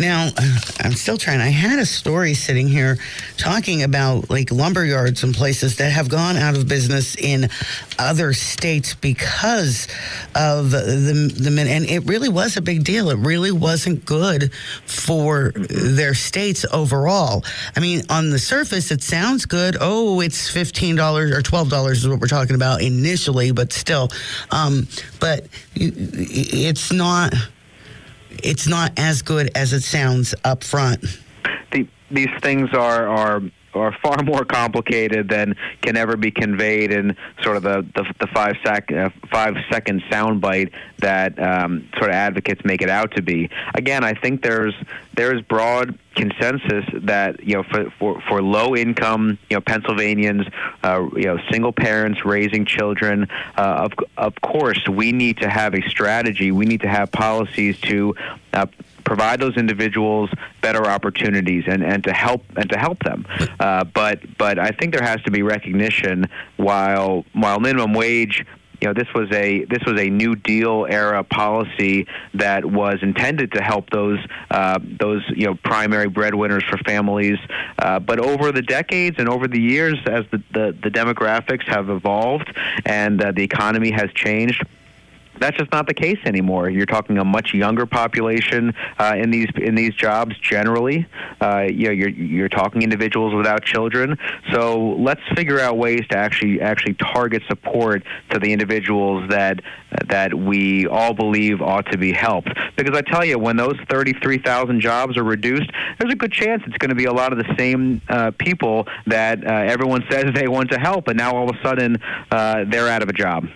Now, 0.00 0.30
I'm 0.80 0.92
still 0.92 1.18
trying. 1.18 1.42
I 1.42 1.50
had 1.50 1.78
a 1.78 1.84
story 1.84 2.32
sitting 2.32 2.66
here 2.66 2.96
talking 3.36 3.82
about 3.82 4.30
like 4.30 4.50
lumber 4.50 4.82
yards 4.82 5.22
and 5.24 5.34
places 5.34 5.76
that 5.76 5.92
have 5.92 6.08
gone 6.08 6.36
out 6.36 6.56
of 6.56 6.66
business 6.66 7.16
in 7.16 7.50
other 7.98 8.32
states 8.32 8.94
because 8.94 9.88
of 10.34 10.70
the 10.70 11.30
the 11.38 11.50
men, 11.50 11.66
and 11.66 11.84
it 11.84 12.06
really 12.06 12.30
was 12.30 12.56
a 12.56 12.62
big 12.62 12.82
deal. 12.82 13.10
It 13.10 13.18
really 13.18 13.52
wasn't 13.52 14.06
good 14.06 14.54
for 14.86 15.52
their 15.54 16.14
states 16.14 16.64
overall. 16.72 17.44
I 17.76 17.80
mean, 17.80 18.00
on 18.08 18.30
the 18.30 18.38
surface, 18.38 18.90
it 18.90 19.02
sounds 19.02 19.44
good. 19.44 19.76
Oh, 19.78 20.20
it's 20.20 20.48
fifteen 20.48 20.96
dollars 20.96 21.30
or 21.32 21.42
twelve 21.42 21.68
dollars 21.68 21.98
is 21.98 22.08
what 22.08 22.20
we're 22.20 22.26
talking 22.26 22.56
about 22.56 22.80
initially, 22.80 23.52
but 23.52 23.70
still, 23.70 24.08
um, 24.50 24.88
but 25.20 25.46
it's 25.74 26.90
not 26.90 27.34
it's 28.42 28.66
not 28.66 28.92
as 28.98 29.22
good 29.22 29.50
as 29.54 29.72
it 29.72 29.82
sounds 29.82 30.34
up 30.44 30.64
front. 30.64 31.04
The, 31.72 31.86
these 32.10 32.30
things 32.42 32.70
are 32.72 33.06
are 33.06 33.42
are 33.74 33.96
far 34.02 34.22
more 34.24 34.44
complicated 34.44 35.28
than 35.28 35.54
can 35.82 35.96
ever 35.96 36.16
be 36.16 36.30
conveyed 36.30 36.92
in 36.92 37.16
sort 37.42 37.56
of 37.56 37.62
the 37.62 37.86
the, 37.94 38.04
the 38.20 38.26
five 38.28 38.56
sec 38.64 38.90
uh, 38.92 39.10
five 39.30 39.54
second 39.70 40.02
soundbite 40.10 40.72
that 40.98 41.38
um, 41.38 41.88
sort 41.96 42.10
of 42.10 42.14
advocates 42.14 42.62
make 42.64 42.82
it 42.82 42.90
out 42.90 43.12
to 43.12 43.22
be. 43.22 43.48
Again, 43.74 44.04
I 44.04 44.14
think 44.14 44.42
there's 44.42 44.74
there's 45.14 45.42
broad 45.42 45.98
consensus 46.14 46.84
that 47.02 47.42
you 47.42 47.54
know 47.54 47.62
for 47.62 47.90
for, 47.98 48.20
for 48.22 48.42
low 48.42 48.76
income 48.76 49.38
you 49.48 49.56
know 49.56 49.60
Pennsylvanians, 49.60 50.46
uh, 50.82 51.06
you 51.14 51.24
know 51.24 51.38
single 51.50 51.72
parents 51.72 52.24
raising 52.24 52.64
children. 52.64 53.28
Uh, 53.56 53.88
of 53.88 53.92
of 54.16 54.40
course, 54.40 54.88
we 54.88 55.12
need 55.12 55.38
to 55.38 55.48
have 55.48 55.74
a 55.74 55.82
strategy. 55.88 56.50
We 56.50 56.66
need 56.66 56.82
to 56.82 56.88
have 56.88 57.10
policies 57.12 57.80
to 57.82 58.14
uh, 58.52 58.66
provide 59.10 59.40
those 59.40 59.56
individuals 59.56 60.30
better 60.60 60.86
opportunities 60.86 61.64
and, 61.66 61.82
and 61.82 62.04
to 62.04 62.12
help 62.12 62.44
and 62.54 62.70
to 62.70 62.78
help 62.78 63.02
them. 63.02 63.26
Uh, 63.58 63.82
but 63.82 64.20
but 64.38 64.56
I 64.56 64.70
think 64.70 64.94
there 64.94 65.02
has 65.02 65.20
to 65.22 65.32
be 65.32 65.42
recognition 65.42 66.26
while 66.58 67.24
while 67.32 67.58
minimum 67.58 67.92
wage 67.92 68.46
you 68.80 68.86
know 68.86 68.94
this 68.94 69.08
was 69.12 69.28
a 69.32 69.64
this 69.64 69.80
was 69.84 70.00
a 70.00 70.08
New 70.08 70.36
Deal 70.36 70.86
era 70.88 71.24
policy 71.24 72.06
that 72.34 72.64
was 72.64 73.00
intended 73.02 73.50
to 73.54 73.60
help 73.60 73.90
those 73.90 74.20
uh, 74.52 74.78
those 75.00 75.22
you 75.34 75.46
know 75.46 75.56
primary 75.64 76.08
breadwinners 76.08 76.62
for 76.70 76.78
families. 76.78 77.38
Uh, 77.80 77.98
but 77.98 78.20
over 78.20 78.52
the 78.52 78.62
decades 78.62 79.16
and 79.18 79.28
over 79.28 79.48
the 79.48 79.60
years, 79.60 79.98
as 80.06 80.24
the 80.30 80.38
the, 80.52 80.76
the 80.84 80.90
demographics 80.90 81.66
have 81.66 81.90
evolved 81.90 82.56
and 82.86 83.20
uh, 83.20 83.32
the 83.32 83.42
economy 83.42 83.90
has 83.90 84.08
changed 84.14 84.64
that's 85.40 85.56
just 85.56 85.72
not 85.72 85.86
the 85.86 85.94
case 85.94 86.18
anymore. 86.24 86.70
You're 86.70 86.86
talking 86.86 87.18
a 87.18 87.24
much 87.24 87.54
younger 87.54 87.86
population 87.86 88.74
uh, 88.98 89.14
in 89.16 89.30
these 89.30 89.48
in 89.56 89.74
these 89.74 89.94
jobs 89.94 90.38
generally. 90.38 91.06
Uh, 91.40 91.66
you 91.70 91.86
know, 91.86 91.92
you're 91.92 92.10
you're 92.10 92.48
talking 92.48 92.82
individuals 92.82 93.34
without 93.34 93.64
children. 93.64 94.18
So 94.52 94.96
let's 94.98 95.22
figure 95.34 95.58
out 95.58 95.78
ways 95.78 96.02
to 96.10 96.18
actually 96.18 96.60
actually 96.60 96.94
target 96.94 97.42
support 97.48 98.02
to 98.30 98.38
the 98.38 98.52
individuals 98.52 99.28
that 99.30 99.60
that 100.08 100.34
we 100.34 100.86
all 100.86 101.14
believe 101.14 101.62
ought 101.62 101.90
to 101.90 101.98
be 101.98 102.12
helped. 102.12 102.50
Because 102.76 102.96
I 102.96 103.02
tell 103.02 103.24
you, 103.24 103.38
when 103.38 103.56
those 103.56 103.76
33,000 103.88 104.80
jobs 104.80 105.16
are 105.16 105.24
reduced, 105.24 105.70
there's 105.98 106.12
a 106.12 106.16
good 106.16 106.32
chance 106.32 106.62
it's 106.66 106.78
going 106.78 106.90
to 106.90 106.94
be 106.94 107.06
a 107.06 107.12
lot 107.12 107.32
of 107.32 107.38
the 107.38 107.54
same 107.58 108.00
uh, 108.08 108.30
people 108.38 108.86
that 109.06 109.44
uh, 109.44 109.50
everyone 109.50 110.04
says 110.10 110.26
they 110.34 110.48
want 110.48 110.70
to 110.70 110.78
help, 110.78 111.08
and 111.08 111.16
now 111.16 111.34
all 111.34 111.48
of 111.48 111.56
a 111.56 111.62
sudden 111.62 111.96
uh, 112.30 112.64
they're 112.68 112.88
out 112.88 113.02
of 113.02 113.08
a 113.08 113.12
job. 113.12 113.46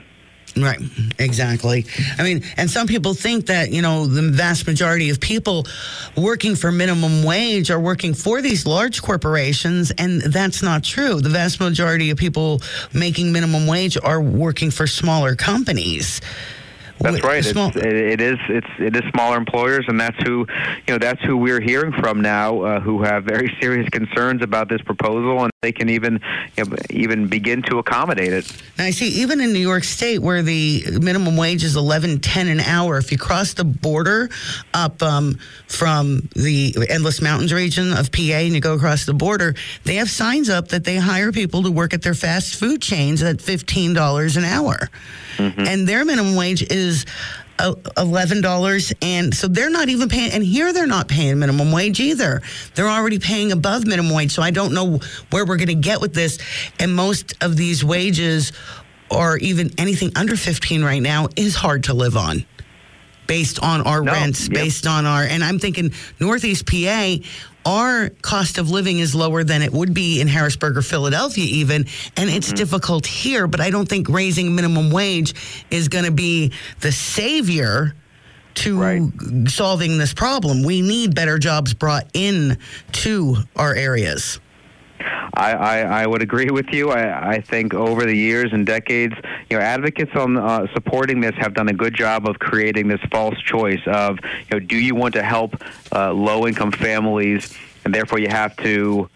Right, 0.56 0.78
exactly. 1.18 1.84
I 2.16 2.22
mean, 2.22 2.44
and 2.56 2.70
some 2.70 2.86
people 2.86 3.14
think 3.14 3.46
that, 3.46 3.72
you 3.72 3.82
know, 3.82 4.06
the 4.06 4.22
vast 4.30 4.66
majority 4.66 5.10
of 5.10 5.18
people 5.20 5.66
working 6.16 6.54
for 6.54 6.70
minimum 6.70 7.24
wage 7.24 7.70
are 7.70 7.80
working 7.80 8.14
for 8.14 8.40
these 8.40 8.64
large 8.64 9.02
corporations, 9.02 9.90
and 9.98 10.22
that's 10.22 10.62
not 10.62 10.84
true. 10.84 11.20
The 11.20 11.28
vast 11.28 11.58
majority 11.58 12.10
of 12.10 12.18
people 12.18 12.62
making 12.92 13.32
minimum 13.32 13.66
wage 13.66 13.98
are 14.00 14.20
working 14.20 14.70
for 14.70 14.86
smaller 14.86 15.34
companies. 15.34 16.20
That's 17.00 17.22
right. 17.22 17.44
Small- 17.44 17.68
it's, 17.68 17.76
it 17.76 18.20
is. 18.20 18.38
It's 18.48 18.66
it 18.78 18.96
is 18.96 19.02
smaller 19.12 19.36
employers, 19.36 19.84
and 19.88 20.00
that's 20.00 20.16
who 20.22 20.46
you 20.86 20.94
know. 20.94 20.98
That's 20.98 21.20
who 21.22 21.36
we're 21.36 21.60
hearing 21.60 21.92
from 21.92 22.20
now, 22.20 22.62
uh, 22.62 22.80
who 22.80 23.02
have 23.02 23.24
very 23.24 23.54
serious 23.60 23.88
concerns 23.90 24.42
about 24.42 24.68
this 24.68 24.80
proposal, 24.82 25.42
and 25.42 25.50
they 25.64 25.72
can 25.72 25.88
even 25.88 26.20
you 26.56 26.64
know, 26.64 26.76
even 26.90 27.26
begin 27.26 27.62
to 27.62 27.78
accommodate 27.78 28.32
it. 28.32 28.62
Now, 28.76 28.84
I 28.84 28.90
see 28.90 29.08
even 29.22 29.40
in 29.40 29.52
New 29.52 29.58
York 29.58 29.84
State, 29.84 30.18
where 30.18 30.42
the 30.42 30.84
minimum 31.00 31.36
wage 31.36 31.64
is 31.64 31.74
eleven 31.74 32.20
ten 32.20 32.48
an 32.48 32.60
hour, 32.60 32.98
if 32.98 33.10
you 33.10 33.16
cross 33.16 33.54
the 33.54 33.64
border 33.64 34.28
up 34.74 35.02
um, 35.02 35.38
from 35.66 36.28
the 36.34 36.74
Endless 36.90 37.22
Mountains 37.22 37.52
region 37.52 37.92
of 37.92 38.12
PA 38.12 38.20
and 38.20 38.54
you 38.54 38.60
go 38.60 38.74
across 38.74 39.06
the 39.06 39.14
border, 39.14 39.54
they 39.84 39.94
have 39.96 40.10
signs 40.10 40.50
up 40.50 40.68
that 40.68 40.84
they 40.84 40.96
hire 40.96 41.32
people 41.32 41.62
to 41.62 41.70
work 41.70 41.94
at 41.94 42.02
their 42.02 42.14
fast 42.14 42.56
food 42.56 42.82
chains 42.82 43.22
at 43.22 43.40
fifteen 43.40 43.94
dollars 43.94 44.36
an 44.36 44.44
hour 44.44 44.90
mm-hmm. 45.36 45.60
and 45.60 45.88
their 45.88 46.04
minimum 46.04 46.36
wage 46.36 46.62
is 46.70 47.06
Uh, 47.56 47.74
eleven 47.96 48.40
dollars, 48.40 48.92
and 49.00 49.32
so 49.32 49.46
they're 49.46 49.70
not 49.70 49.88
even 49.88 50.08
paying. 50.08 50.32
And 50.32 50.42
here 50.42 50.72
they're 50.72 50.88
not 50.88 51.06
paying 51.06 51.38
minimum 51.38 51.70
wage 51.70 52.00
either. 52.00 52.42
They're 52.74 52.88
already 52.88 53.20
paying 53.20 53.52
above 53.52 53.86
minimum 53.86 54.12
wage. 54.12 54.32
So 54.32 54.42
I 54.42 54.50
don't 54.50 54.74
know 54.74 54.98
where 55.30 55.44
we're 55.46 55.56
going 55.56 55.68
to 55.68 55.74
get 55.74 56.00
with 56.00 56.14
this. 56.14 56.38
And 56.80 56.96
most 56.96 57.34
of 57.40 57.56
these 57.56 57.84
wages, 57.84 58.52
or 59.08 59.36
even 59.38 59.70
anything 59.78 60.10
under 60.16 60.34
fifteen 60.36 60.82
right 60.82 61.00
now, 61.00 61.28
is 61.36 61.54
hard 61.54 61.84
to 61.84 61.94
live 61.94 62.16
on. 62.16 62.44
based 63.28 63.62
on 63.62 63.82
our 63.82 64.02
No, 64.02 64.12
rents, 64.12 64.48
yep. 64.48 64.52
based 64.52 64.86
on 64.86 65.06
our, 65.06 65.22
and 65.22 65.42
I'm 65.44 65.58
thinking 65.58 65.92
Northeast 66.20 66.66
PA, 66.66 67.14
our 67.66 68.10
cost 68.22 68.58
of 68.58 68.70
living 68.70 68.98
is 68.98 69.14
lower 69.14 69.44
than 69.44 69.62
it 69.62 69.72
would 69.72 69.94
be 69.94 70.20
in 70.20 70.28
Harrisburg 70.28 70.76
or 70.76 70.82
Philadelphia, 70.82 71.44
even. 71.44 71.86
And 72.16 72.28
it's 72.30 72.48
Mm-hmm. 72.48 72.54
difficult 72.56 73.06
here, 73.06 73.46
but 73.46 73.60
I 73.60 73.70
don't 73.70 73.88
think 73.88 74.08
raising 74.08 74.54
minimum 74.54 74.90
wage 74.90 75.34
is 75.70 75.88
going 75.88 76.04
to 76.04 76.10
be 76.12 76.52
the 76.80 76.92
savior 76.92 77.94
to 78.54 78.78
Right. 78.80 79.02
solving 79.48 79.98
this 79.98 80.12
problem. 80.14 80.62
We 80.62 80.80
need 80.82 81.14
better 81.14 81.38
jobs 81.38 81.74
brought 81.74 82.06
in 82.14 82.58
to 82.92 83.36
our 83.56 83.74
areas. 83.74 84.38
I, 85.00 85.52
I, 85.52 85.78
I 86.02 86.06
would 86.06 86.22
agree 86.22 86.50
with 86.50 86.68
you. 86.70 86.90
I, 86.90 87.34
I 87.34 87.40
think 87.40 87.74
over 87.74 88.06
the 88.06 88.16
years 88.16 88.52
and 88.52 88.64
decades, 88.64 89.14
you 89.50 89.58
know, 89.58 89.62
advocates 89.62 90.12
on 90.14 90.36
uh, 90.36 90.66
supporting 90.72 91.20
this 91.20 91.34
have 91.36 91.54
done 91.54 91.68
a 91.68 91.72
good 91.72 91.94
job 91.94 92.28
of 92.28 92.38
creating 92.38 92.88
this 92.88 93.00
false 93.10 93.38
choice 93.40 93.80
of, 93.86 94.18
you 94.22 94.52
know, 94.52 94.60
do 94.60 94.76
you 94.76 94.94
want 94.94 95.14
to 95.14 95.22
help 95.22 95.56
uh, 95.92 96.12
low-income 96.12 96.72
families, 96.72 97.56
and 97.84 97.94
therefore 97.94 98.18
you 98.18 98.28
have 98.28 98.56
to 98.58 99.08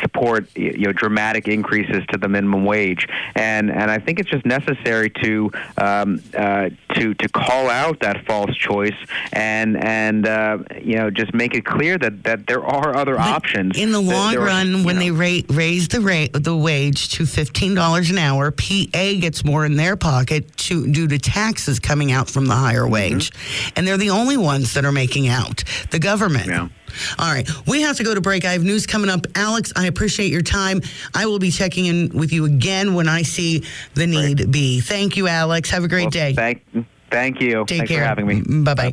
support 0.00 0.48
you 0.56 0.86
know 0.86 0.92
dramatic 0.92 1.48
increases 1.48 2.04
to 2.10 2.18
the 2.18 2.28
minimum 2.28 2.64
wage 2.64 3.08
and 3.34 3.70
and 3.70 3.90
I 3.90 3.98
think 3.98 4.18
it's 4.20 4.30
just 4.30 4.46
necessary 4.46 5.10
to 5.22 5.50
um, 5.76 6.22
uh, 6.36 6.70
to 6.94 7.14
to 7.14 7.28
call 7.28 7.68
out 7.70 8.00
that 8.00 8.24
false 8.26 8.54
choice 8.56 8.96
and 9.32 9.82
and 9.82 10.26
uh, 10.26 10.58
you 10.80 10.96
know 10.96 11.10
just 11.10 11.34
make 11.34 11.54
it 11.54 11.64
clear 11.64 11.98
that 11.98 12.24
that 12.24 12.46
there 12.46 12.64
are 12.64 12.96
other 12.96 13.16
But 13.16 13.28
options 13.28 13.78
In 13.78 13.92
the 13.92 14.00
long 14.00 14.32
there 14.32 14.42
are, 14.42 14.46
run, 14.46 14.68
you 14.78 14.84
when 14.84 14.96
know, 14.96 15.00
they 15.00 15.10
ra- 15.10 15.56
raise 15.56 15.88
the 15.88 16.00
rate, 16.00 16.30
the 16.32 16.56
wage 16.56 17.10
to 17.10 17.26
fifteen 17.26 17.74
dollars 17.74 18.10
an 18.10 18.18
hour, 18.18 18.50
PA 18.50 19.12
gets 19.20 19.44
more 19.44 19.64
in 19.66 19.76
their 19.76 19.96
pocket 19.96 20.56
to, 20.58 20.86
due 20.90 21.08
to 21.08 21.18
taxes 21.18 21.78
coming 21.80 22.12
out 22.12 22.28
from 22.30 22.46
the 22.46 22.54
higher 22.54 22.78
Mm-hmm. 22.78 22.92
wage, 22.92 23.32
and 23.76 23.86
they're 23.86 23.96
the 23.98 24.10
only 24.10 24.36
ones 24.36 24.74
that 24.74 24.84
are 24.84 24.92
making 24.92 25.28
out. 25.28 25.64
The 25.90 25.98
government. 25.98 26.46
Yeah. 26.46 26.68
All 27.18 27.32
right, 27.32 27.48
we 27.66 27.82
have 27.82 27.96
to 27.96 28.04
go 28.04 28.14
to 28.14 28.20
break. 28.20 28.44
I 28.44 28.52
have 28.52 28.64
news 28.64 28.86
coming 28.86 29.10
up. 29.10 29.26
Alex, 29.34 29.72
I 29.76 29.86
appreciate 29.86 30.30
your 30.30 30.42
time. 30.42 30.80
I 31.14 31.26
will 31.26 31.38
be 31.38 31.50
checking 31.50 31.86
in 31.86 32.08
with 32.10 32.32
you 32.32 32.44
again 32.44 32.94
when 32.94 33.08
I 33.08 33.22
see 33.22 33.64
the 33.94 34.06
need 34.06 34.50
be. 34.50 34.80
Thank 34.80 35.16
you, 35.16 35.28
Alex. 35.28 35.70
Have 35.70 35.84
a 35.84 35.88
great 35.88 36.04
well, 36.04 36.10
day. 36.10 36.34
Thank 36.34 36.64
thank 37.10 37.40
you. 37.40 37.64
Take 37.66 37.78
Thanks 37.78 37.92
care. 37.92 38.02
for 38.02 38.06
having 38.06 38.26
me. 38.26 38.62
Bye 38.62 38.74
bye. 38.74 38.92